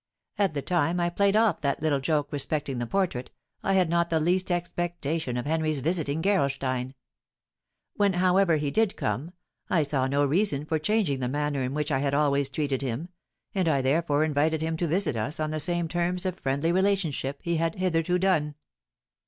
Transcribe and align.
At 0.39 0.55
the 0.55 0.63
time 0.63 0.99
I 0.99 1.11
played 1.11 1.35
off 1.35 1.61
that 1.61 1.83
little 1.83 1.99
joke 1.99 2.31
respecting 2.33 2.79
the 2.79 2.87
portrait, 2.87 3.29
I 3.61 3.73
had 3.73 3.87
not 3.87 4.09
the 4.09 4.19
least 4.19 4.49
expectation 4.49 5.37
of 5.37 5.45
Henry's 5.45 5.81
visiting 5.81 6.23
Gerolstein. 6.23 6.95
When, 7.97 8.13
however, 8.13 8.57
he 8.57 8.71
did 8.71 8.97
come, 8.97 9.31
I 9.69 9.83
saw 9.83 10.07
no 10.07 10.25
reason 10.25 10.65
for 10.65 10.79
changing 10.79 11.19
the 11.19 11.27
manner 11.29 11.61
in 11.61 11.75
which 11.75 11.91
I 11.91 11.99
had 11.99 12.15
always 12.15 12.49
treated 12.49 12.81
him, 12.81 13.09
and 13.53 13.67
I 13.67 13.83
therefore 13.83 14.23
invited 14.23 14.63
him 14.63 14.75
to 14.77 14.87
visit 14.87 15.15
us 15.15 15.39
on 15.39 15.51
the 15.51 15.59
same 15.59 15.87
terms 15.87 16.25
of 16.25 16.39
friendly 16.39 16.71
relationship 16.71 17.39
he 17.43 17.57
had 17.57 17.75
hitherto 17.75 18.17
done. 18.17 18.55